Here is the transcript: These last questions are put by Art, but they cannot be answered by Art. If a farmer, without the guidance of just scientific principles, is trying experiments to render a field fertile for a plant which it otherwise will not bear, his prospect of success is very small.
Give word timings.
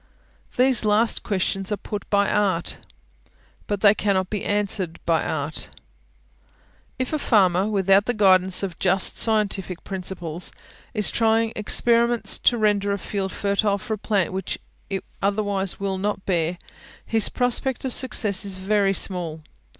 These 0.57 0.83
last 0.83 1.21
questions 1.21 1.71
are 1.71 1.77
put 1.77 2.09
by 2.09 2.27
Art, 2.27 2.77
but 3.67 3.81
they 3.81 3.93
cannot 3.93 4.31
be 4.31 4.43
answered 4.43 4.99
by 5.05 5.23
Art. 5.23 5.69
If 6.97 7.13
a 7.13 7.19
farmer, 7.19 7.67
without 7.67 8.05
the 8.07 8.15
guidance 8.15 8.63
of 8.63 8.79
just 8.79 9.15
scientific 9.15 9.83
principles, 9.83 10.53
is 10.95 11.11
trying 11.11 11.53
experiments 11.55 12.39
to 12.39 12.57
render 12.57 12.91
a 12.91 12.97
field 12.97 13.31
fertile 13.31 13.77
for 13.77 13.93
a 13.93 13.97
plant 13.99 14.33
which 14.33 14.57
it 14.89 15.03
otherwise 15.21 15.79
will 15.79 15.99
not 15.99 16.25
bear, 16.25 16.57
his 17.05 17.29
prospect 17.29 17.85
of 17.85 17.93
success 17.93 18.43
is 18.43 18.55
very 18.55 18.95
small. 18.95 19.43